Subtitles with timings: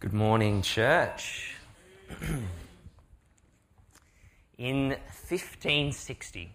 [0.00, 1.56] Good morning, church.
[4.56, 6.52] In 1560,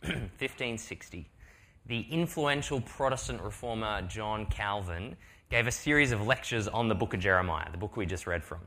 [0.00, 1.28] 1560,
[1.86, 5.14] the influential Protestant reformer John Calvin
[5.50, 8.42] gave a series of lectures on the book of Jeremiah, the book we just read
[8.42, 8.60] from.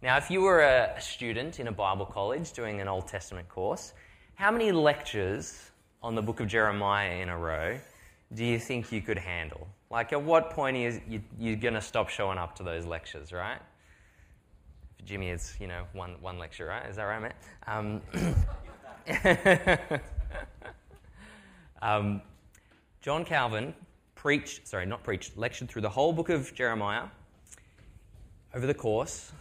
[0.00, 3.92] Now, if you were a student in a Bible college doing an Old Testament course,
[4.36, 5.70] how many lectures
[6.02, 7.78] on the book of Jeremiah in a row
[8.32, 9.68] do you think you could handle?
[9.90, 13.32] Like, at what point is you, you're going to stop showing up to those lectures,
[13.32, 13.58] right?
[14.98, 16.86] For Jimmy, it's, you know, one, one lecture, right?
[16.86, 17.32] Is that right, mate?
[17.66, 18.02] Um,
[21.82, 22.20] um,
[23.00, 23.72] John Calvin
[24.14, 27.04] preached, sorry, not preached, lectured through the whole book of Jeremiah
[28.54, 29.32] over the course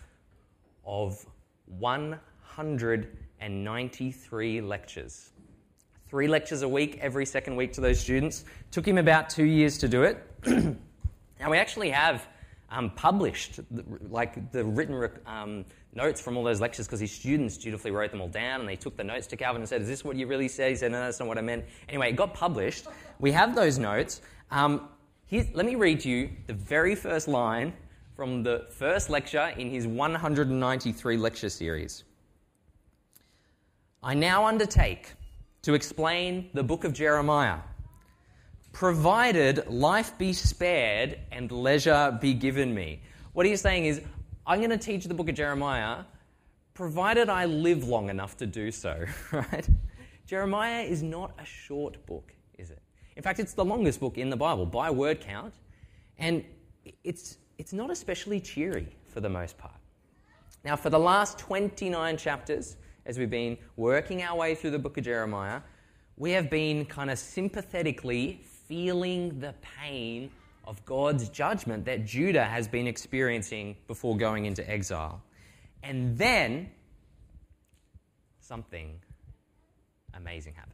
[0.85, 1.25] of
[1.65, 5.31] 193 lectures
[6.07, 8.45] three lectures a week every second week to those students.
[8.71, 10.25] Took him about two years to do it.
[10.45, 10.77] and
[11.49, 12.27] we actually have
[12.69, 13.59] um, published
[14.09, 18.21] like the written um, notes from all those lectures because his students dutifully wrote them
[18.21, 20.27] all down and they took the notes to Calvin and said, Is this what you
[20.27, 20.71] really said?
[20.71, 21.65] He said, No, that's not what I meant.
[21.89, 22.87] Anyway, it got published.
[23.19, 24.21] We have those notes.
[24.51, 24.89] Um,
[25.31, 27.73] let me read you the very first line
[28.15, 32.03] from the first lecture in his 193 lecture series.
[34.01, 35.13] I now undertake
[35.63, 37.59] to explain the book of Jeremiah.
[38.77, 43.01] Provided life be spared and leisure be given me.
[43.33, 44.01] What he's saying is,
[44.45, 46.03] I'm going to teach the book of Jeremiah,
[46.75, 49.67] provided I live long enough to do so, right?
[50.27, 52.77] Jeremiah is not a short book, is it?
[53.15, 55.55] In fact, it's the longest book in the Bible by word count,
[56.19, 56.45] and
[57.03, 59.73] it's, it's not especially cheery for the most part.
[60.63, 64.99] Now, for the last 29 chapters, as we've been working our way through the book
[64.99, 65.61] of Jeremiah,
[66.15, 70.29] we have been kind of sympathetically feeling the pain
[70.65, 75.21] of God's judgment that Judah has been experiencing before going into exile.
[75.81, 76.69] And then
[78.41, 78.99] something
[80.13, 80.73] amazing happens.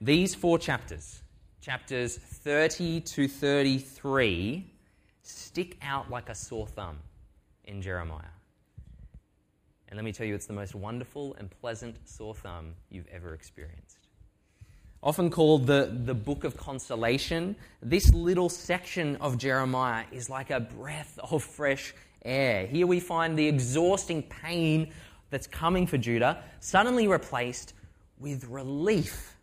[0.00, 1.22] These four chapters,
[1.60, 4.70] chapters 30 to 33,
[5.22, 6.98] stick out like a sore thumb
[7.64, 8.24] in Jeremiah.
[9.88, 13.32] And let me tell you, it's the most wonderful and pleasant sore thumb you've ever
[13.32, 14.03] experienced.
[15.04, 20.60] Often called the, the book of consolation, this little section of Jeremiah is like a
[20.60, 21.94] breath of fresh
[22.24, 22.66] air.
[22.66, 24.94] Here we find the exhausting pain
[25.28, 27.74] that's coming for Judah suddenly replaced
[28.18, 29.36] with relief.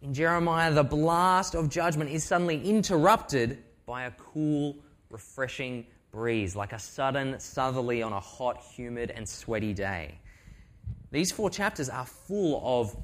[0.00, 4.76] In Jeremiah, the blast of judgment is suddenly interrupted by a cool,
[5.10, 10.20] refreshing breeze, like a sudden southerly on a hot, humid, and sweaty day.
[11.10, 12.96] These four chapters are full of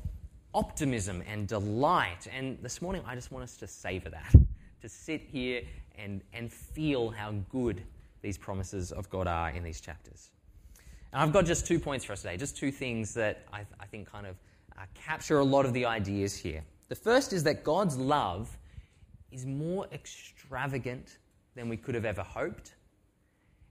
[0.55, 2.27] optimism and delight.
[2.35, 4.35] And this morning, I just want us to savor that,
[4.83, 5.63] to sit here
[5.97, 7.83] and, and feel how good
[8.23, 10.31] these promises of God are in these chapters.
[11.13, 13.87] And I've got just two points for us today, just two things that I, I
[13.87, 14.37] think kind of
[14.79, 16.63] uh, capture a lot of the ideas here.
[16.89, 18.57] The first is that God's love
[19.31, 21.19] is more extravagant
[21.55, 22.75] than we could have ever hoped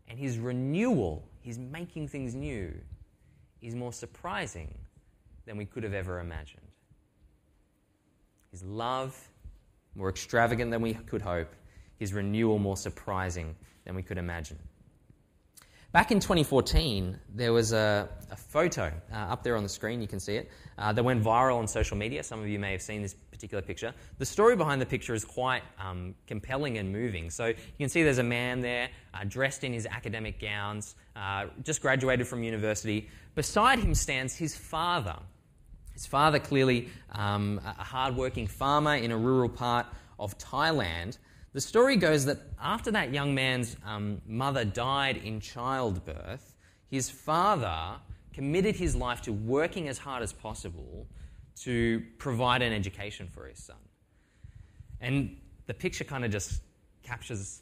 [0.10, 2.74] and his renewal, his making things new,
[3.62, 4.74] is more surprising
[5.46, 6.69] than we could have ever imagined.
[8.52, 9.18] His love,
[9.96, 11.54] more extravagant than we could hope,
[11.98, 13.56] his renewal, more surprising
[13.86, 14.58] than we could imagine.
[15.92, 20.08] Back in 2014, there was a, a photo uh, up there on the screen, you
[20.08, 22.22] can see it, uh, that went viral on social media.
[22.22, 23.92] Some of you may have seen this particular picture.
[24.20, 27.32] The story behind the picture is quite um, compelling and moving.
[27.32, 31.46] So you can see there's a man there uh, dressed in his academic gowns, uh,
[31.64, 33.10] just graduated from university.
[33.34, 35.18] Beside him stands his father.
[36.00, 39.86] His father, clearly um, a hardworking farmer in a rural part
[40.18, 41.18] of Thailand.
[41.52, 46.56] The story goes that after that young man's um, mother died in childbirth,
[46.90, 47.98] his father
[48.32, 51.06] committed his life to working as hard as possible
[51.64, 53.76] to provide an education for his son.
[55.02, 55.36] And
[55.68, 56.62] the picture kind of just
[57.04, 57.60] captures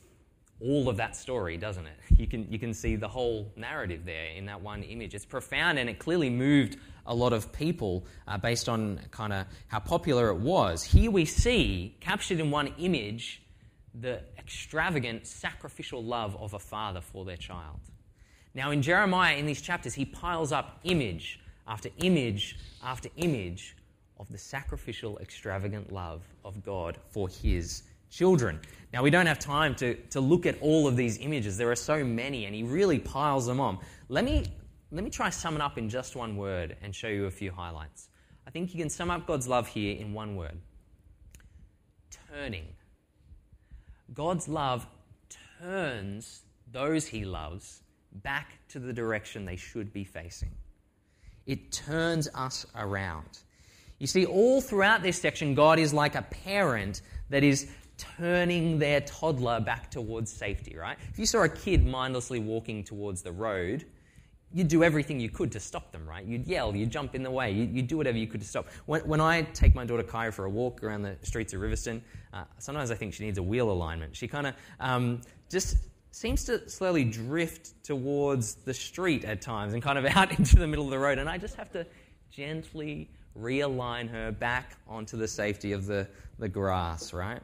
[0.59, 1.93] all of that story, doesn't it?
[2.17, 5.13] You can, you can see the whole narrative there in that one image.
[5.13, 9.45] It's profound and it clearly moved a lot of people uh, based on kind of
[9.67, 10.83] how popular it was.
[10.83, 13.43] Here we see, captured in one image,
[13.93, 17.79] the extravagant sacrificial love of a father for their child.
[18.55, 23.75] Now, in Jeremiah, in these chapters, he piles up image after image after image
[24.19, 28.59] of the sacrificial, extravagant love of God for his children.
[28.93, 31.57] Now, we don't have time to, to look at all of these images.
[31.57, 33.79] There are so many, and he really piles them on.
[34.09, 34.45] Let me,
[34.91, 37.51] let me try sum it up in just one word and show you a few
[37.51, 38.09] highlights.
[38.45, 40.57] I think you can sum up God's love here in one word
[42.29, 42.65] turning.
[44.13, 44.87] God's love
[45.59, 47.81] turns those he loves
[48.11, 50.51] back to the direction they should be facing.
[51.45, 53.39] It turns us around.
[53.99, 59.01] You see, all throughout this section, God is like a parent that is turning their
[59.01, 60.97] toddler back towards safety, right?
[61.11, 63.85] If you saw a kid mindlessly walking towards the road,
[64.53, 66.25] you'd do everything you could to stop them, right?
[66.25, 68.67] You'd yell, you'd jump in the way, you'd, you'd do whatever you could to stop.
[68.85, 72.01] When, when, I take my daughter Kaya for a walk around the streets of Riverstone,
[72.33, 74.15] uh, sometimes I think she needs a wheel alignment.
[74.15, 75.77] She kind of um, just
[76.11, 80.67] seems to slowly drift towards the street at times and kind of out into the
[80.67, 81.85] middle of the road, and I just have to
[82.31, 83.09] gently
[83.39, 86.07] realign her back onto the safety of the,
[86.39, 87.41] the grass, right?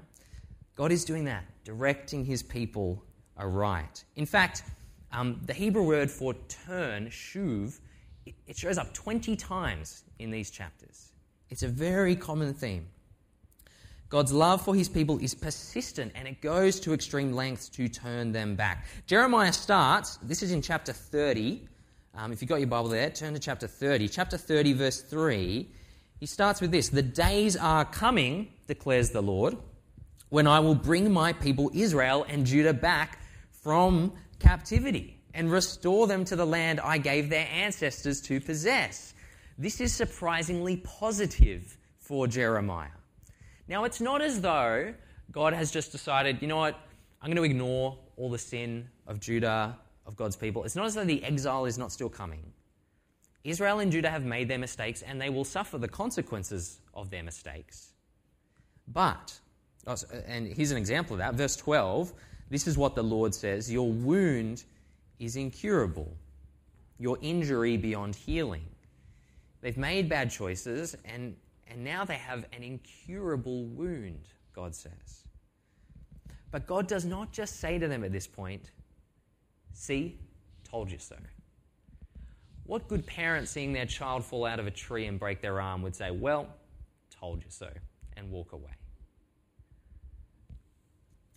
[0.76, 3.04] God is doing that, directing his people
[3.38, 4.04] aright.
[4.16, 4.64] In fact,
[5.12, 6.34] um, the Hebrew word for
[6.66, 7.80] turn, shuv,
[8.26, 11.12] it shows up 20 times in these chapters.
[11.50, 12.88] It's a very common theme.
[14.10, 18.32] God's love for his people is persistent and it goes to extreme lengths to turn
[18.32, 18.86] them back.
[19.08, 21.68] Jeremiah starts, this is in chapter 30.
[22.16, 24.08] Um, if you've got your Bible there, turn to chapter 30.
[24.08, 25.68] Chapter 30, verse 3.
[26.20, 29.58] He starts with this The days are coming, declares the Lord,
[30.34, 33.20] when I will bring my people Israel and Judah back
[33.52, 39.14] from captivity and restore them to the land I gave their ancestors to possess.
[39.60, 42.98] This is surprisingly positive for Jeremiah.
[43.68, 44.96] Now, it's not as though
[45.32, 46.80] God has just decided, you know what,
[47.22, 49.78] I'm going to ignore all the sin of Judah,
[50.08, 50.64] of God's people.
[50.64, 52.42] It's not as though the exile is not still coming.
[53.44, 57.22] Israel and Judah have made their mistakes and they will suffer the consequences of their
[57.22, 57.94] mistakes.
[58.88, 59.40] But,
[59.86, 59.96] Oh, uh,
[60.28, 62.14] and here's an example of that, verse 12
[62.54, 64.64] this is what the Lord says Your wound
[65.20, 66.16] is incurable,
[67.00, 68.66] your injury beyond healing.
[69.62, 71.36] They've made bad choices, and,
[71.68, 75.24] and now they have an incurable wound, God says.
[76.52, 78.70] But God does not just say to them at this point,
[79.76, 80.20] See,
[80.64, 81.16] told you so.
[82.66, 85.82] What good parent seeing their child fall out of a tree and break their arm
[85.82, 86.48] would say, Well,
[87.10, 87.70] told you so,
[88.16, 88.74] and walk away?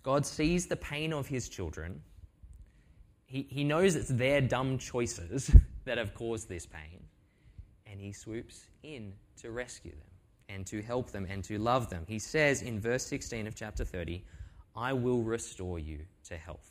[0.06, 2.00] God sees the pain of his children.
[3.25, 5.50] He, he knows it's their dumb choices
[5.85, 7.03] that have caused this pain.
[7.88, 9.12] And he swoops in
[9.43, 10.08] to rescue them
[10.49, 12.05] and to help them and to love them.
[12.06, 14.25] He says in verse 16 of chapter 30,
[14.76, 15.99] I will restore you
[16.29, 16.70] to health.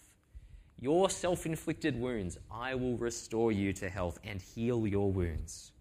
[0.79, 5.73] Your self inflicted wounds, I will restore you to health and heal your wounds.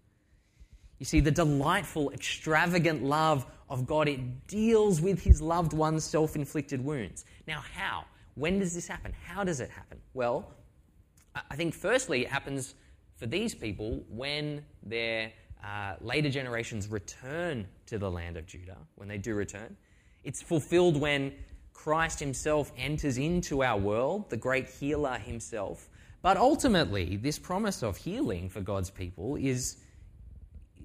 [0.99, 6.35] You see, the delightful, extravagant love of God, it deals with his loved one's self
[6.35, 7.25] inflicted wounds.
[7.47, 8.05] Now, how?
[8.35, 9.13] When does this happen?
[9.25, 9.99] How does it happen?
[10.13, 10.51] Well,
[11.49, 12.75] I think firstly it happens
[13.15, 15.31] for these people when their
[15.63, 19.75] uh, later generations return to the land of Judah, when they do return.
[20.23, 21.33] It's fulfilled when
[21.73, 25.89] Christ himself enters into our world, the great healer himself.
[26.21, 29.77] But ultimately, this promise of healing for God's people is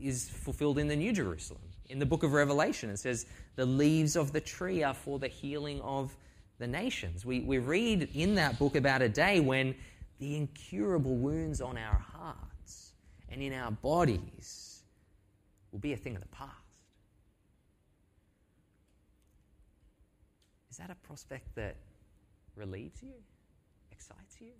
[0.03, 1.63] is fulfilled in the New Jerusalem.
[1.89, 3.27] In the book of Revelation, it says,
[3.57, 6.17] The leaves of the tree are for the healing of
[6.59, 7.25] the nations.
[7.25, 9.75] We, we read in that book about a day when
[10.19, 12.93] the incurable wounds on our hearts
[13.29, 14.83] and in our bodies
[15.73, 16.51] will be a thing of the past.
[20.71, 21.77] Is that a prospect that
[22.55, 23.15] relieves you,
[23.91, 24.53] excites you?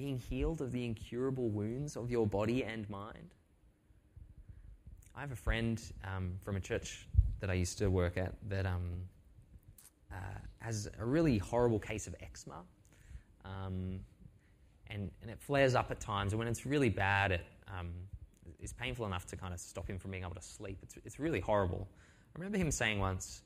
[0.00, 3.34] Being healed of the incurable wounds of your body and mind.
[5.14, 7.06] I have a friend um, from a church
[7.40, 8.92] that I used to work at that um,
[10.10, 10.14] uh,
[10.60, 12.62] has a really horrible case of eczema.
[13.44, 14.00] Um,
[14.86, 17.90] and, and, it flares up at times, and when it's really bad, it um,
[18.58, 20.78] is painful enough to kind of stop him from being able to sleep.
[20.82, 21.86] It's, it's really horrible.
[22.34, 23.42] I remember him saying once,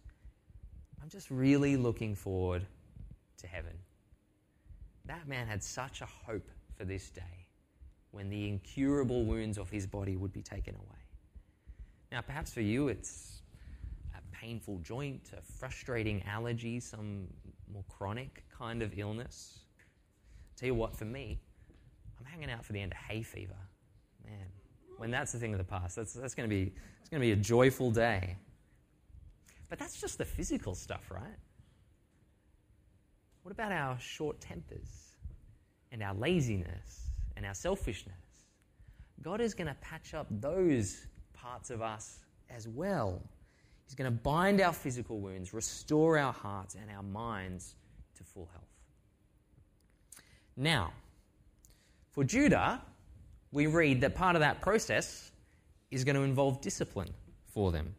[1.02, 2.64] I'm just really looking forward
[3.38, 3.74] to heaven
[5.06, 7.22] that man had such a hope for this day
[8.10, 10.98] when the incurable wounds of his body would be taken away.
[12.12, 13.42] Now, perhaps for you, it's
[14.14, 17.26] a painful joint, a frustrating allergy, some
[17.72, 19.58] more chronic kind of illness.
[20.56, 21.40] tell you what, for me,
[22.18, 23.56] I'm hanging out for the end of hay fever.
[24.24, 24.46] Man,
[24.96, 27.26] when that's the thing of the past, that's, that's going to be it's going to
[27.26, 28.36] be a joyful day.
[29.68, 31.36] But that's just the physical stuff, right?
[33.44, 35.16] What about our short tempers
[35.92, 38.16] and our laziness and our selfishness?
[39.20, 43.20] God is going to patch up those parts of us as well.
[43.84, 47.74] He's going to bind our physical wounds, restore our hearts and our minds
[48.16, 48.64] to full health.
[50.56, 50.94] Now,
[52.12, 52.80] for Judah,
[53.52, 55.32] we read that part of that process
[55.90, 57.12] is going to involve discipline
[57.52, 57.94] for them.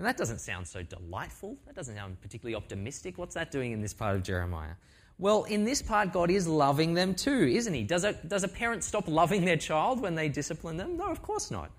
[0.00, 1.58] And that doesn't sound so delightful.
[1.66, 3.18] That doesn't sound particularly optimistic.
[3.18, 4.72] What's that doing in this part of Jeremiah?
[5.18, 7.82] Well, in this part, God is loving them too, isn't He?
[7.82, 10.96] Does a, does a parent stop loving their child when they discipline them?
[10.96, 11.70] No, of course not.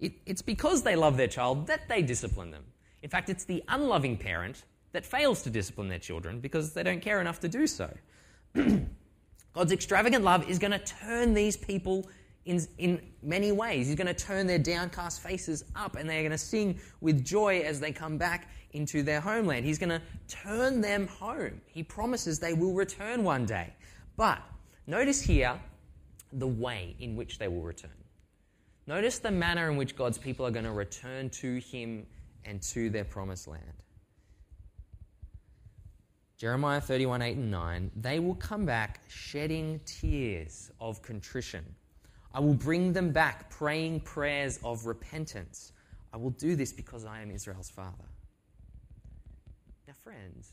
[0.00, 2.64] It, it's because they love their child that they discipline them.
[3.02, 7.02] In fact, it's the unloving parent that fails to discipline their children because they don't
[7.02, 7.94] care enough to do so.
[9.52, 12.08] God's extravagant love is going to turn these people
[12.48, 13.86] in, in many ways.
[13.86, 17.60] He's going to turn their downcast faces up and they're going to sing with joy
[17.60, 19.66] as they come back into their homeland.
[19.66, 21.60] He's going to turn them home.
[21.66, 23.74] He promises they will return one day.
[24.16, 24.42] But
[24.86, 25.60] notice here
[26.32, 27.90] the way in which they will return.
[28.86, 32.06] Notice the manner in which God's people are going to return to Him
[32.46, 33.62] and to their promised land.
[36.38, 41.64] Jeremiah 31 8 and 9, they will come back shedding tears of contrition
[42.32, 45.72] I will bring them back praying prayers of repentance.
[46.12, 48.04] I will do this because I am Israel's father.
[49.86, 50.52] Now, friends,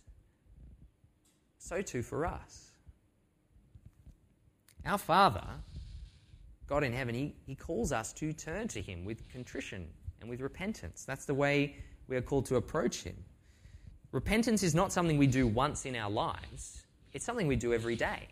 [1.57, 2.71] so too for us.
[4.85, 5.45] Our Father,
[6.67, 9.87] God in heaven, he, he calls us to turn to Him with contrition
[10.21, 11.05] and with repentance.
[11.05, 11.75] That's the way
[12.07, 13.15] we are called to approach Him.
[14.11, 17.95] Repentance is not something we do once in our lives, it's something we do every
[17.95, 18.27] day.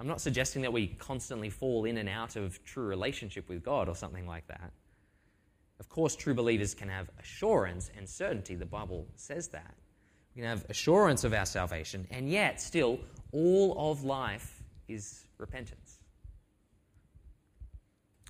[0.00, 3.86] I'm not suggesting that we constantly fall in and out of true relationship with God
[3.86, 4.72] or something like that.
[5.78, 8.54] Of course, true believers can have assurance and certainty.
[8.54, 9.74] The Bible says that.
[10.34, 12.98] We can have assurance of our salvation, and yet, still,
[13.32, 15.98] all of life is repentance.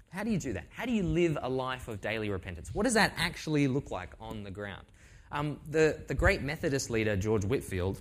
[0.09, 0.65] How do you do that?
[0.71, 2.75] How do you live a life of daily repentance?
[2.75, 4.87] What does that actually look like on the ground?
[5.31, 8.00] Um, the, the great Methodist leader, George Whitefield,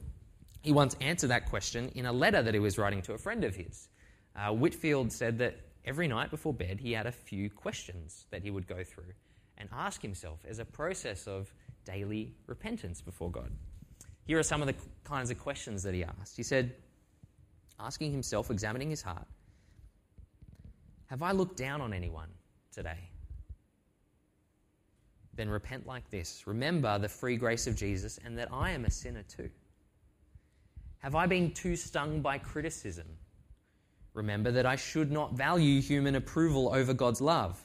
[0.61, 3.43] he once answered that question in a letter that he was writing to a friend
[3.43, 3.89] of his.
[4.35, 8.51] Uh, Whitefield said that every night before bed he had a few questions that he
[8.51, 9.13] would go through
[9.57, 11.53] and ask himself as a process of
[11.85, 13.51] daily repentance before God.
[14.25, 16.37] Here are some of the kinds of questions that he asked.
[16.37, 16.75] He said,
[17.79, 19.25] asking himself, examining his heart,
[21.07, 22.29] Have I looked down on anyone
[22.71, 23.09] today?
[25.33, 26.43] Then repent like this.
[26.45, 29.49] Remember the free grace of Jesus and that I am a sinner too.
[30.99, 33.07] Have I been too stung by criticism?
[34.13, 37.63] Remember that I should not value human approval over God's love.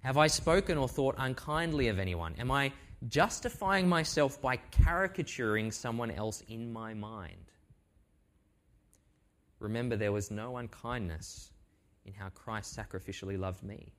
[0.00, 2.34] Have I spoken or thought unkindly of anyone?
[2.38, 2.72] Am I
[3.08, 7.52] justifying myself by caricaturing someone else in my mind?
[9.58, 11.50] Remember, there was no unkindness
[12.04, 13.92] in how Christ sacrificially loved me.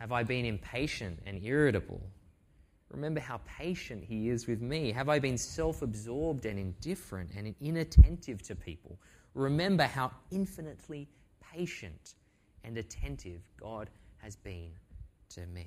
[0.00, 2.02] Have I been impatient and irritable?
[2.94, 4.92] Remember how patient He is with me.
[4.92, 8.98] Have I been self absorbed and indifferent and inattentive to people?
[9.34, 11.08] Remember how infinitely
[11.52, 12.14] patient
[12.62, 14.70] and attentive God has been
[15.30, 15.66] to me.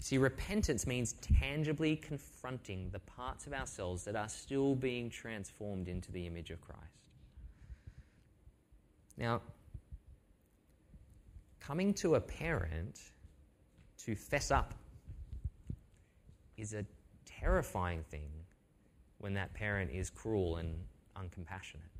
[0.00, 6.10] See, repentance means tangibly confronting the parts of ourselves that are still being transformed into
[6.12, 6.82] the image of Christ.
[9.18, 9.42] Now,
[11.60, 13.00] coming to a parent
[14.04, 14.74] to fess up
[16.56, 16.84] is a
[17.24, 18.30] terrifying thing
[19.18, 20.74] when that parent is cruel and
[21.16, 21.92] uncompassionate.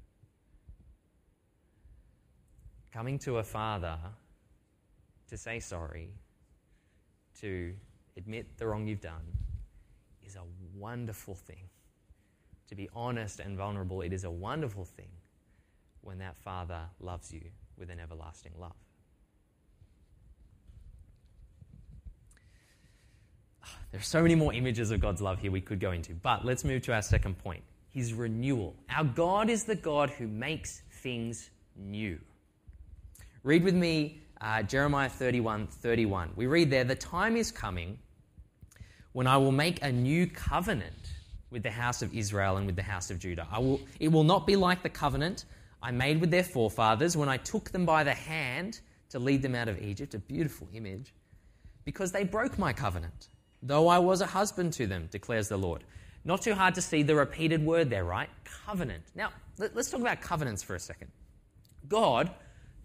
[2.93, 3.99] Coming to a father
[5.29, 6.11] to say sorry,
[7.41, 7.75] to
[8.17, 9.37] admit the wrong you've done,
[10.25, 10.43] is a
[10.77, 11.69] wonderful thing.
[12.69, 15.11] To be honest and vulnerable, it is a wonderful thing
[16.01, 17.43] when that father loves you
[17.77, 18.73] with an everlasting love.
[23.91, 26.15] There are so many more images of God's love here we could go into.
[26.15, 28.77] But let's move to our second point His renewal.
[28.91, 32.19] Our God is the God who makes things new.
[33.43, 36.31] Read with me uh, Jeremiah 31 31.
[36.37, 37.99] We read there, The time is coming
[39.13, 41.13] when I will make a new covenant
[41.51, 43.47] with the house of Israel and with the house of Judah.
[43.51, 45.45] I will, it will not be like the covenant
[45.83, 49.55] I made with their forefathers when I took them by the hand to lead them
[49.55, 50.15] out of Egypt.
[50.15, 51.15] A beautiful image.
[51.85, 53.29] Because they broke my covenant
[53.63, 55.85] though I was a husband to them, declares the Lord.
[56.25, 58.29] Not too hard to see the repeated word there, right?
[58.67, 59.05] Covenant.
[59.15, 61.11] Now, let's talk about covenants for a second.
[61.89, 62.31] God,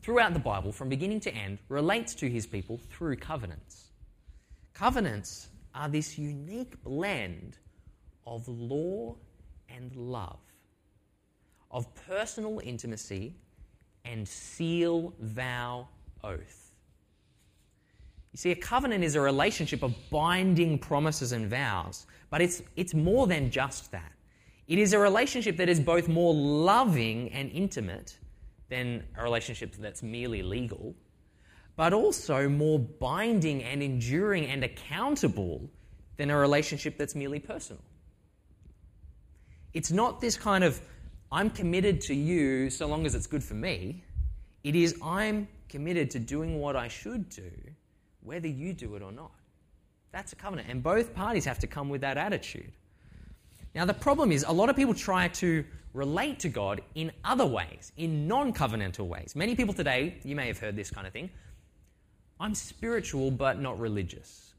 [0.02, 3.90] throughout the Bible, from beginning to end, relates to his people through covenants.
[4.74, 7.58] Covenants are this unique blend
[8.26, 9.16] of law
[9.70, 10.40] and love,
[11.72, 13.36] of personal intimacy
[14.06, 15.88] and seal, vow,
[16.24, 16.63] oath.
[18.34, 22.96] You see, a covenant is a relationship of binding promises and vows, but it's, it's
[22.96, 24.12] more than just that.
[24.68, 28.18] It is a relationship that is both more loving and intimate
[28.70, 30.96] than a relationship that's merely legal,
[31.76, 35.70] but also more binding and enduring and accountable
[36.18, 37.84] than a relationship that's merely personal.
[39.76, 40.82] It's not this kind of,
[41.32, 44.04] I'm committed to you so long as it's good for me.
[44.64, 47.52] It is, I'm committed to doing what I should do,
[48.24, 49.32] whether you do it or not.
[50.12, 50.70] That's a covenant.
[50.70, 52.72] And both parties have to come with that attitude.
[53.76, 57.46] Now, the problem is, a lot of people try to relate to God in other
[57.46, 59.36] ways, in non covenantal ways.
[59.36, 61.30] Many people today, you may have heard this kind of thing
[62.40, 64.54] I'm spiritual but not religious.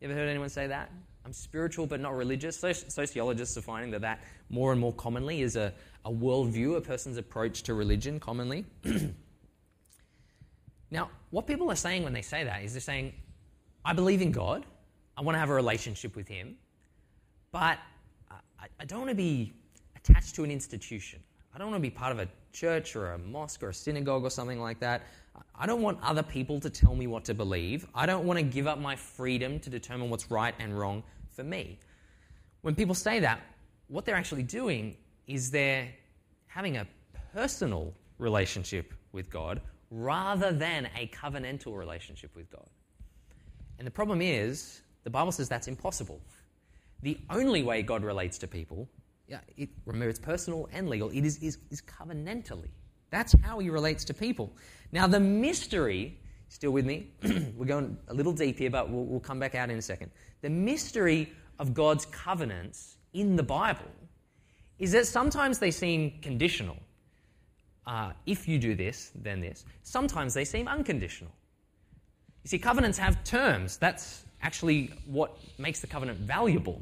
[0.00, 0.90] You ever heard anyone say that?
[1.24, 2.58] I'm spiritual but not religious.
[2.58, 5.72] Sociologists are finding that that more and more commonly is a,
[6.04, 8.64] a worldview, a person's approach to religion commonly.
[10.90, 13.12] now, what people are saying when they say that is they're saying,
[13.84, 14.66] I believe in God,
[15.16, 16.56] I want to have a relationship with Him,
[17.52, 17.78] but
[18.78, 19.52] I, don't want to be
[19.96, 21.20] attached to an institution.
[21.54, 24.22] I don't want to be part of a church or a mosque or a synagogue
[24.22, 25.02] or something like that.
[25.54, 27.86] I don't want other people to tell me what to believe.
[27.94, 31.42] I don't want to give up my freedom to determine what's right and wrong for
[31.44, 31.78] me.
[32.62, 33.40] When people say that,
[33.88, 35.88] what they're actually doing is they're
[36.46, 36.86] having a
[37.32, 42.68] personal relationship with God rather than a covenantal relationship with God.
[43.78, 46.20] And the problem is, the Bible says that's impossible.
[47.02, 48.88] The only way God relates to people,
[49.26, 52.68] yeah, it, remember it's personal and legal, it is, is, is covenantally.
[53.10, 54.52] That's how he relates to people.
[54.92, 56.18] Now, the mystery,
[56.48, 57.08] still with me?
[57.56, 60.10] We're going a little deep here, but we'll, we'll come back out in a second.
[60.42, 63.90] The mystery of God's covenants in the Bible
[64.78, 66.76] is that sometimes they seem conditional.
[67.90, 69.64] Uh, if you do this, then this.
[69.82, 71.32] Sometimes they seem unconditional.
[72.44, 73.78] You see, covenants have terms.
[73.78, 76.80] That's actually what makes the covenant valuable.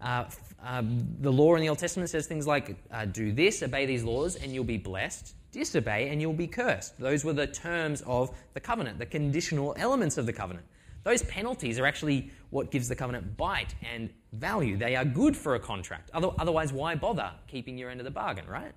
[0.00, 0.24] Uh,
[0.64, 4.02] um, the law in the Old Testament says things like, uh, do this, obey these
[4.02, 5.34] laws, and you'll be blessed.
[5.52, 6.98] Disobey, and you'll be cursed.
[6.98, 10.64] Those were the terms of the covenant, the conditional elements of the covenant.
[11.04, 14.78] Those penalties are actually what gives the covenant bite and value.
[14.78, 16.10] They are good for a contract.
[16.14, 18.72] Otherwise, why bother keeping your end of the bargain, right?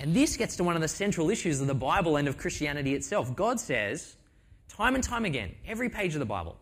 [0.00, 2.94] And this gets to one of the central issues of the Bible and of Christianity
[2.94, 3.36] itself.
[3.36, 4.16] God says,
[4.66, 6.56] time and time again, every page of the Bible,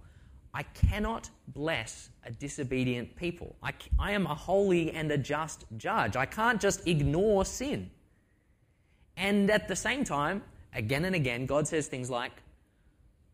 [0.52, 3.54] I cannot bless a disobedient people.
[3.62, 6.16] I, I am a holy and a just judge.
[6.16, 7.90] I can't just ignore sin.
[9.16, 10.42] And at the same time,
[10.74, 12.32] again and again, God says things like,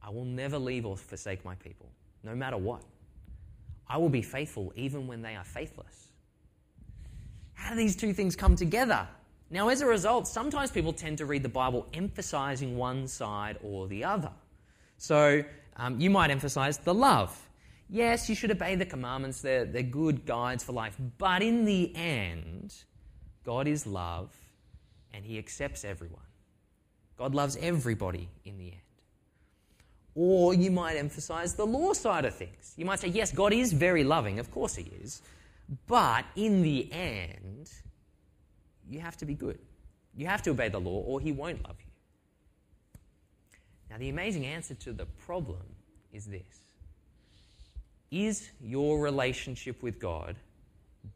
[0.02, 1.88] I will never leave or forsake my people,
[2.22, 2.82] no matter what.
[3.88, 6.08] I will be faithful even when they are faithless.
[7.54, 9.08] How do these two things come together?
[9.50, 13.86] Now, as a result, sometimes people tend to read the Bible emphasizing one side or
[13.86, 14.30] the other.
[14.98, 15.44] So
[15.76, 17.38] um, you might emphasize the love.
[17.90, 20.96] Yes, you should obey the commandments, they're, they're good guides for life.
[21.18, 22.74] But in the end,
[23.44, 24.30] God is love
[25.12, 26.20] and He accepts everyone.
[27.16, 28.80] God loves everybody in the end.
[30.16, 32.74] Or you might emphasize the law side of things.
[32.76, 35.22] You might say, yes, God is very loving, of course He is.
[35.86, 37.70] But in the end,
[38.88, 39.58] you have to be good.
[40.16, 41.90] You have to obey the law, or He won't love you.
[43.90, 45.62] Now, the amazing answer to the problem
[46.12, 46.42] is this
[48.10, 50.36] Is your relationship with God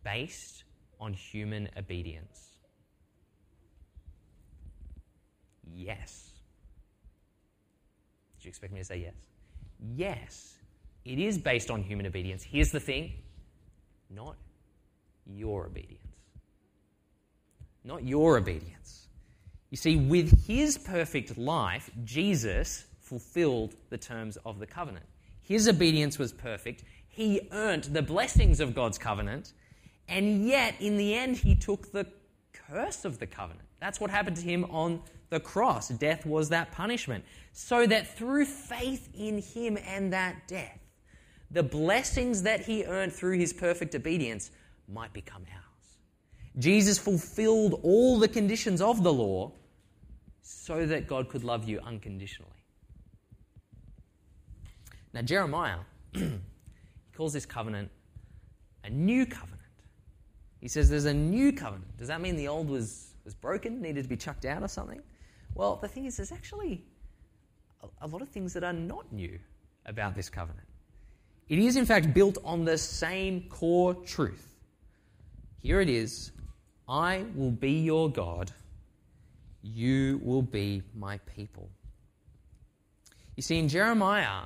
[0.04, 0.64] based
[1.00, 2.48] on human obedience?
[5.74, 6.30] Yes.
[8.38, 9.14] Did you expect me to say yes?
[9.96, 10.54] Yes,
[11.04, 12.42] it is based on human obedience.
[12.42, 13.12] Here's the thing
[14.10, 14.36] not
[15.26, 16.07] your obedience.
[17.88, 19.06] Not your obedience.
[19.70, 25.06] You see, with his perfect life, Jesus fulfilled the terms of the covenant.
[25.40, 26.84] His obedience was perfect.
[27.08, 29.54] He earned the blessings of God's covenant,
[30.06, 32.06] and yet, in the end, he took the
[32.52, 33.66] curse of the covenant.
[33.80, 35.88] That's what happened to him on the cross.
[35.88, 37.24] Death was that punishment.
[37.54, 40.78] So that through faith in him and that death,
[41.50, 44.50] the blessings that he earned through his perfect obedience
[44.88, 45.67] might become ours.
[46.58, 49.52] Jesus fulfilled all the conditions of the law
[50.42, 52.50] so that God could love you unconditionally.
[55.12, 55.78] Now, Jeremiah,
[56.12, 56.30] he
[57.16, 57.90] calls this covenant
[58.84, 59.60] a new covenant.
[60.60, 61.96] He says there's a new covenant.
[61.96, 65.00] Does that mean the old was, was broken, needed to be chucked out or something?
[65.54, 66.84] Well, the thing is, there's actually
[67.82, 69.38] a, a lot of things that are not new
[69.86, 70.66] about this covenant.
[71.48, 74.54] It is, in fact, built on the same core truth.
[75.60, 76.32] Here it is
[76.88, 78.50] I will be your God,
[79.62, 81.68] you will be my people.
[83.36, 84.44] You see, in Jeremiah,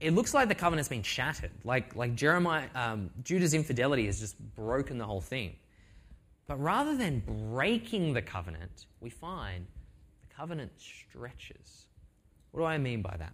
[0.00, 1.52] it looks like the covenant's been shattered.
[1.64, 5.54] Like, like Jeremiah, um, Judah's infidelity has just broken the whole thing.
[6.46, 9.66] But rather than breaking the covenant, we find
[10.22, 11.86] the covenant stretches.
[12.50, 13.32] What do I mean by that?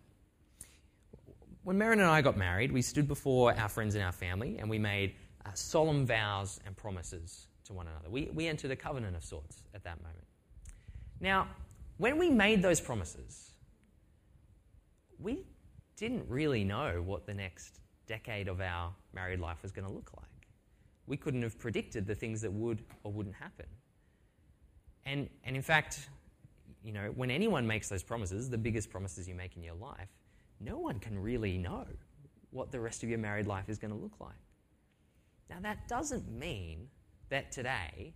[1.62, 4.68] When Merrin and I got married, we stood before our friends and our family and
[4.68, 5.14] we made
[5.46, 8.08] uh, solemn vows and promises to one another.
[8.10, 10.26] We, we entered a covenant of sorts at that moment.
[11.20, 11.48] Now,
[11.98, 13.50] when we made those promises,
[15.18, 15.46] we
[15.96, 20.10] didn't really know what the next decade of our married life was going to look
[20.16, 20.26] like.
[21.06, 23.66] We couldn't have predicted the things that would or wouldn't happen.
[25.04, 26.08] And, and in fact,
[26.82, 30.08] you know, when anyone makes those promises, the biggest promises you make in your life,
[30.60, 31.86] no one can really know
[32.50, 34.34] what the rest of your married life is going to look like.
[35.48, 36.88] Now, that doesn't mean
[37.28, 38.14] that today,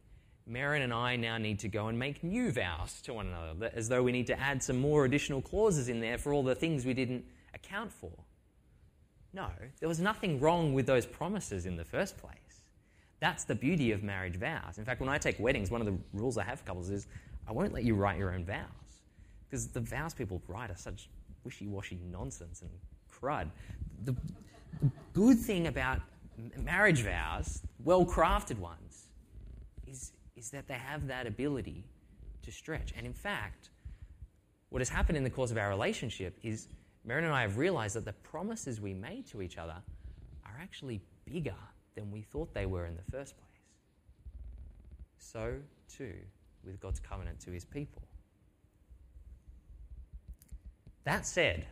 [0.49, 3.89] Merrin and I now need to go and make new vows to one another, as
[3.89, 6.85] though we need to add some more additional clauses in there for all the things
[6.85, 8.13] we didn't account for.
[9.33, 12.35] No, there was nothing wrong with those promises in the first place.
[13.21, 14.79] That's the beauty of marriage vows.
[14.79, 17.07] In fact, when I take weddings, one of the rules I have for couples is
[17.47, 18.65] I won't let you write your own vows.
[19.49, 21.09] Because the vows people write are such
[21.45, 22.71] wishy washy nonsense and
[23.13, 23.49] crud.
[24.05, 24.15] The
[25.13, 26.01] good thing about
[26.57, 29.09] marriage vows, well crafted ones,
[29.87, 31.85] is, is that they have that ability
[32.43, 32.93] to stretch.
[32.97, 33.71] And in fact,
[34.71, 36.69] what has happened in the course of our relationship is
[37.07, 39.77] Merrin and I have realized that the promises we made to each other
[40.45, 41.55] are actually bigger
[41.95, 43.49] than we thought they were in the first place.
[45.19, 45.55] So,
[45.89, 46.15] too,
[46.65, 48.03] with God's covenant to his people.
[51.05, 51.67] That said,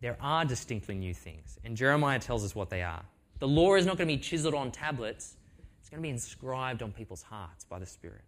[0.00, 3.04] there are distinctly new things, and Jeremiah tells us what they are.
[3.44, 5.36] The law is not going to be chiseled on tablets,
[5.78, 8.22] it's going to be inscribed on people's hearts by the Spirit.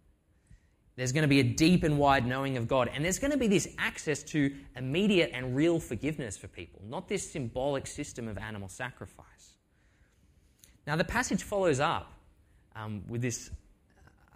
[0.95, 3.37] There's going to be a deep and wide knowing of God, and there's going to
[3.37, 8.37] be this access to immediate and real forgiveness for people, not this symbolic system of
[8.37, 9.55] animal sacrifice.
[10.85, 12.13] Now, the passage follows up
[12.75, 13.49] um, with this.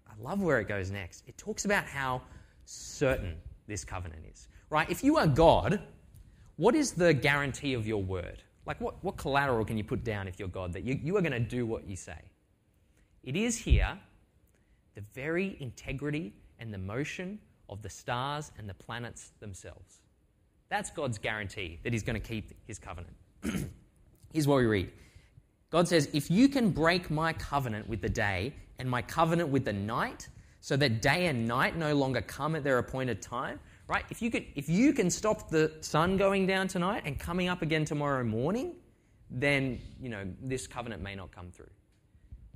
[0.09, 1.25] I love where it goes next.
[1.27, 2.23] It talks about how
[2.65, 3.35] certain
[3.67, 4.47] this covenant is.
[4.71, 4.89] Right?
[4.89, 5.79] If you are God,
[6.55, 8.41] what is the guarantee of your word?
[8.65, 11.21] Like, what, what collateral can you put down if you're God that you, you are
[11.21, 12.17] going to do what you say?
[13.23, 13.97] It is here
[14.95, 20.01] the very integrity and the motion of the stars and the planets themselves.
[20.69, 23.15] That's God's guarantee that He's going to keep His covenant.
[24.33, 24.91] Here's what we read
[25.69, 29.65] God says, If you can break my covenant with the day and my covenant with
[29.65, 30.27] the night,
[30.59, 33.59] so that day and night no longer come at their appointed time,
[33.91, 34.05] right?
[34.09, 37.61] If you, could, if you can stop the sun going down tonight and coming up
[37.61, 38.75] again tomorrow morning,
[39.29, 41.69] then, you know, this covenant may not come through.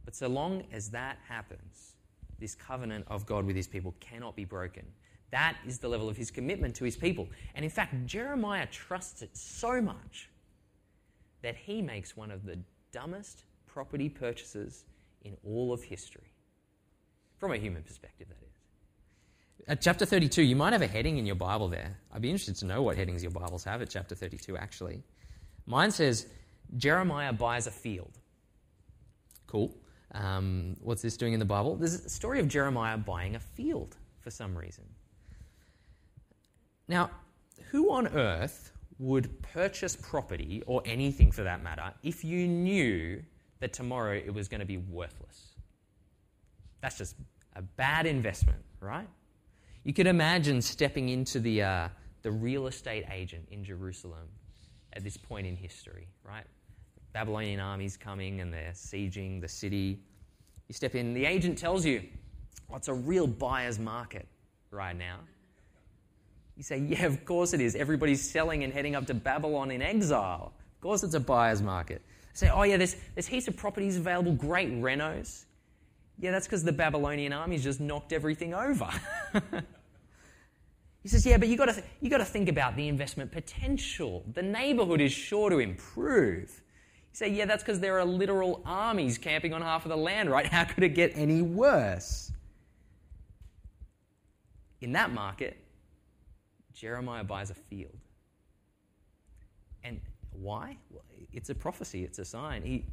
[0.06, 1.96] But so long as that happens,
[2.40, 4.86] this covenant of God with his people cannot be broken.
[5.32, 7.28] That is the level of his commitment to his people.
[7.54, 10.30] And in fact, Jeremiah trusts it so much
[11.42, 12.58] that he makes one of the
[12.94, 14.86] dumbest property purchases
[15.26, 16.32] in all of history.
[17.40, 18.45] From a human perspective, that is.
[19.68, 21.98] At chapter 32, you might have a heading in your Bible there.
[22.14, 25.02] I'd be interested to know what headings your Bibles have at chapter 32, actually.
[25.66, 26.28] Mine says,
[26.78, 28.20] Jeremiah buys a field.
[29.48, 29.76] Cool.
[30.12, 31.76] Um, what's this doing in the Bible?
[31.76, 34.84] There's a story of Jeremiah buying a field for some reason.
[36.88, 37.10] Now,
[37.72, 43.22] who on earth would purchase property, or anything for that matter, if you knew
[43.60, 45.56] that tomorrow it was going to be worthless.
[46.82, 47.16] That's just
[47.56, 49.08] a bad investment, right?
[49.86, 51.90] You could imagine stepping into the, uh,
[52.24, 54.28] the real estate agent in Jerusalem
[54.94, 56.46] at this point in history, right?
[57.14, 60.00] Babylonian armies coming and they're sieging the city.
[60.68, 62.02] You step in, the agent tells you,
[62.68, 64.28] well, it's a real buyer's market
[64.72, 65.20] right now.
[66.58, 67.76] You say, yeah, of course it is.
[67.76, 70.54] Everybody's selling and heading up to Babylon in exile.
[70.78, 72.02] Of course it's a buyer's market.
[72.34, 75.46] say, oh yeah, there's, there's heaps of properties available, great renos.
[76.20, 78.90] Yeah, that's because the Babylonian armies just knocked everything over.
[81.04, 84.24] he says, yeah, but you've got, to, you got to think about the investment potential.
[84.34, 86.50] The neighborhood is sure to improve.
[87.12, 90.30] You say, yeah, that's because there are literal armies camping on half of the land,
[90.30, 90.46] right?
[90.46, 92.32] How could it get any worse?
[94.80, 95.58] In that market,
[96.74, 97.98] Jeremiah buys a field.
[99.84, 100.00] And
[100.32, 100.78] why?
[100.90, 102.62] Well, it's a prophecy, it's a sign.
[102.64, 102.86] He,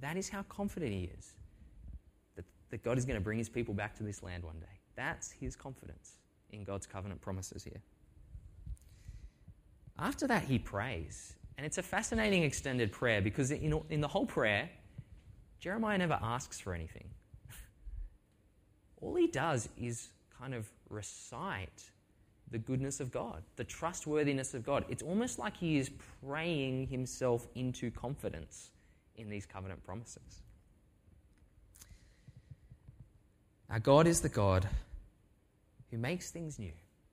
[0.00, 1.34] that is how confident he is
[2.70, 4.66] that, God is going to bring his people back to this land one day.
[4.96, 6.18] That's his confidence
[6.50, 7.80] in God's covenant promises here.
[9.98, 11.34] After that, he prays.
[11.56, 14.70] And it's a fascinating extended prayer because in, in the whole prayer,
[15.60, 17.08] Jeremiah never asks for anything.
[19.00, 21.90] All he does is kind of recite
[22.50, 24.84] the goodness of God, the trustworthiness of God.
[24.88, 25.90] It's almost like he is
[26.24, 28.70] praying himself into confidence
[29.16, 30.42] in these covenant promises.
[33.70, 34.66] Our God is the God
[35.90, 36.72] who makes things new.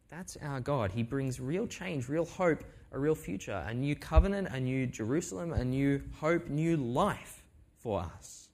[0.09, 0.91] That's our God.
[0.91, 5.51] He brings real change, real hope, a real future, a new covenant, a new Jerusalem,
[5.51, 7.43] a new hope, new life
[7.79, 8.47] for us.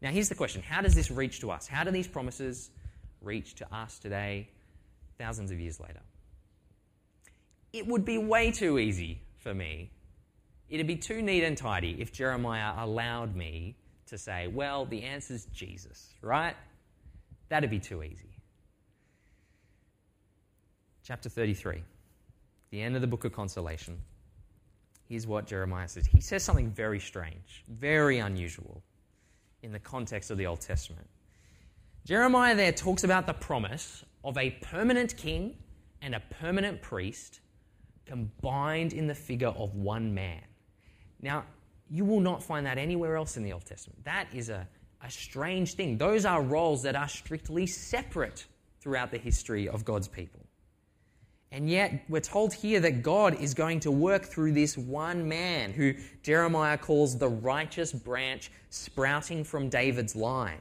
[0.00, 1.66] Now, here's the question How does this reach to us?
[1.66, 2.70] How do these promises
[3.20, 4.48] reach to us today,
[5.18, 6.00] thousands of years later?
[7.72, 9.90] It would be way too easy for me.
[10.68, 15.46] It'd be too neat and tidy if Jeremiah allowed me to say, well, the answer's
[15.46, 16.54] Jesus, right?
[17.48, 18.30] That'd be too easy.
[21.02, 21.82] Chapter 33,
[22.70, 23.98] the end of the book of consolation.
[25.06, 26.06] Here's what Jeremiah says.
[26.06, 28.82] He says something very strange, very unusual
[29.62, 31.06] in the context of the Old Testament.
[32.06, 35.56] Jeremiah there talks about the promise of a permanent king
[36.02, 37.40] and a permanent priest
[38.06, 40.42] combined in the figure of one man.
[41.20, 41.44] Now,
[41.90, 44.04] you will not find that anywhere else in the Old Testament.
[44.04, 44.66] That is a,
[45.04, 45.98] a strange thing.
[45.98, 48.46] Those are roles that are strictly separate
[48.80, 50.40] throughout the history of God's people.
[51.52, 55.72] And yet, we're told here that God is going to work through this one man
[55.72, 60.60] who Jeremiah calls the righteous branch sprouting from David's line.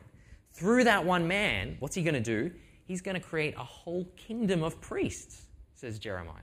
[0.52, 2.52] Through that one man, what's he going to do?
[2.86, 6.36] He's going to create a whole kingdom of priests, says Jeremiah.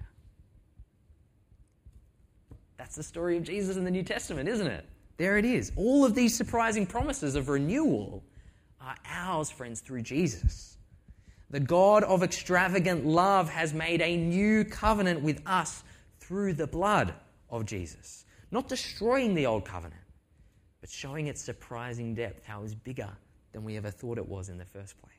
[2.77, 4.85] That's the story of Jesus in the New Testament, isn't it?
[5.21, 5.71] There it is.
[5.77, 8.25] All of these surprising promises of renewal
[8.81, 10.79] are ours, friends, through Jesus.
[11.51, 15.85] The God of extravagant love has made a new covenant with us
[16.21, 17.13] through the blood
[17.51, 18.25] of Jesus.
[18.51, 20.01] Not destroying the old covenant,
[20.81, 23.11] but showing its surprising depth, how it was bigger
[23.53, 25.13] than we ever thought it was in the first place.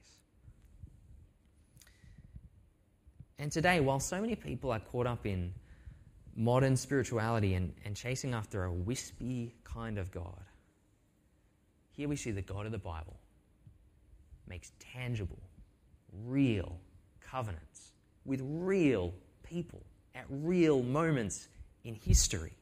[3.37, 5.53] And today, while so many people are caught up in
[6.35, 10.43] modern spirituality and, and chasing after a wispy kind of God.
[11.91, 13.17] Here we see the God of the Bible
[14.47, 15.39] makes tangible,
[16.25, 16.77] real
[17.21, 17.91] covenants
[18.25, 19.13] with real
[19.43, 19.81] people
[20.15, 21.47] at real moments
[21.83, 22.53] in history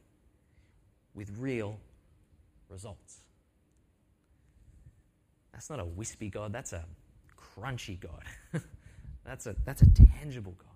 [1.14, 1.78] with real
[2.68, 3.18] results.
[5.52, 6.84] That's not a wispy God, that's a
[7.36, 8.22] crunchy God.
[9.24, 10.69] that's, a, that's a tangible God.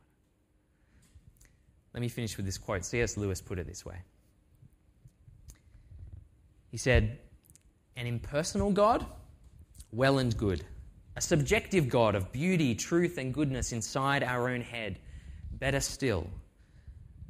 [1.94, 2.84] Let me finish with this quote.
[2.84, 3.16] C.S.
[3.16, 3.96] Lewis put it this way
[6.70, 7.18] He said,
[7.96, 9.06] An impersonal God,
[9.92, 10.64] well and good.
[11.16, 14.98] A subjective God of beauty, truth, and goodness inside our own head,
[15.52, 16.28] better still.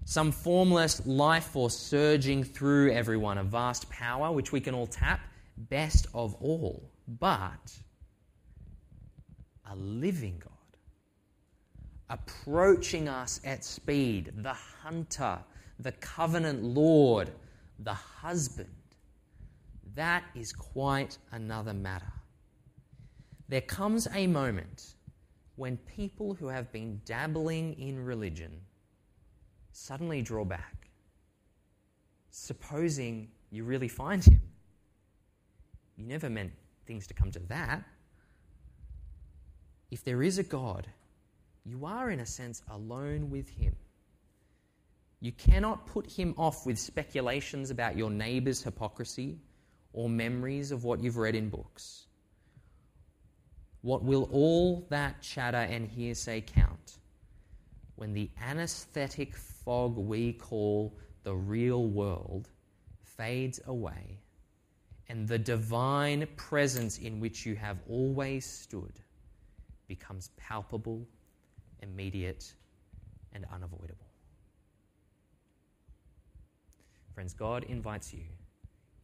[0.07, 5.21] Some formless life force surging through everyone, a vast power which we can all tap,
[5.57, 6.91] best of all.
[7.07, 7.77] But
[9.71, 10.54] a living God
[12.15, 15.37] approaching us at speed, the hunter,
[15.81, 17.33] the covenant Lord,
[17.81, 18.69] the husband.
[19.97, 22.13] That is quite another matter.
[23.49, 24.95] There comes a moment
[25.57, 28.61] when people who have been dabbling in religion
[29.73, 30.89] suddenly draw back,
[32.31, 34.41] supposing you really find him.
[35.97, 36.53] You never meant
[36.87, 37.83] things to come to that.
[39.91, 40.87] If there is a God
[41.65, 43.75] you are, in a sense, alone with Him.
[45.21, 49.39] You cannot put Him off with speculations about your neighbour's hypocrisy
[49.93, 52.07] or memories of what you've read in books.
[53.81, 56.99] What will all that chatter and hearsay count
[57.97, 62.49] when the anesthetic fog we call the real world
[63.03, 64.19] fades away
[65.09, 69.01] and the divine presence in which you have always stood
[69.87, 71.07] becomes palpable
[71.85, 72.53] immediate,
[73.33, 74.07] and unavoidable.
[77.15, 78.25] Friends, God invites you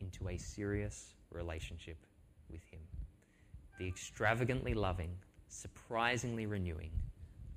[0.01, 1.97] into a serious relationship
[2.51, 2.81] with Him.
[3.79, 5.11] The extravagantly loving,
[5.49, 6.91] surprisingly renewing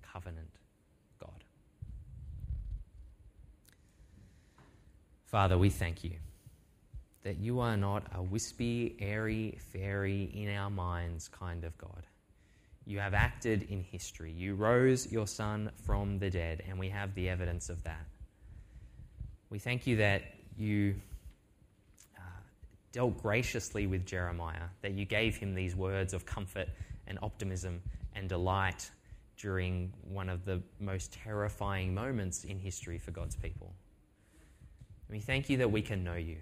[0.02, 0.60] covenant
[1.20, 1.44] God.
[5.26, 6.14] Father, we thank you
[7.24, 12.04] that you are not a wispy, airy, fairy, in our minds kind of God
[12.86, 14.32] you have acted in history.
[14.32, 18.06] You rose your son from the dead, and we have the evidence of that.
[19.50, 20.24] We thank you that
[20.58, 20.96] you
[22.18, 22.22] uh,
[22.92, 26.68] dealt graciously with Jeremiah, that you gave him these words of comfort
[27.08, 27.82] and optimism
[28.16, 28.90] and delight
[29.38, 33.74] during one of the most terrifying moments in history for God's people.
[35.10, 36.38] we thank you that we can know you,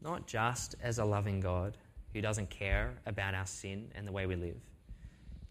[0.00, 1.76] not just as a loving God
[2.12, 4.60] who doesn't care about our sin and the way we live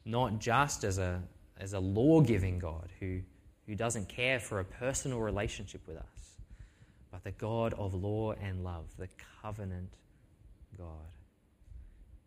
[0.05, 1.21] not just as a,
[1.57, 3.19] as a law giving God who,
[3.67, 6.37] who doesn't care for a personal relationship with us,
[7.11, 9.09] but the God of law and love, the
[9.41, 9.89] covenant
[10.77, 10.85] God,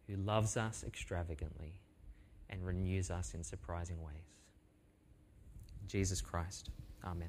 [0.08, 1.72] who loves us extravagantly
[2.50, 4.14] and renews us in surprising ways.
[5.86, 6.70] Jesus Christ.
[7.04, 7.28] Amen.